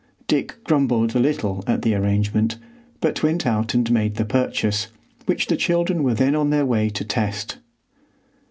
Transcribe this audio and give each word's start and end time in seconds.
Dick 0.25 0.55
grumbled 0.63 1.15
a 1.15 1.19
little 1.19 1.63
at 1.67 1.83
the 1.83 1.93
arrangement, 1.93 2.57
but 3.01 3.21
went 3.21 3.45
out 3.45 3.75
and 3.75 3.91
made 3.91 4.15
the 4.15 4.25
purchase, 4.25 4.87
which 5.27 5.45
the 5.45 5.55
children 5.55 6.01
were 6.03 6.15
then 6.15 6.33
on 6.33 6.49
their 6.49 6.65
way 6.65 6.89
to 6.89 7.05
test. 7.05 7.57